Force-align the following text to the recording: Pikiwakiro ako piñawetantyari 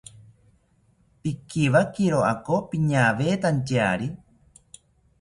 Pikiwakiro 1.21 2.19
ako 2.33 2.55
piñawetantyari 2.69 4.07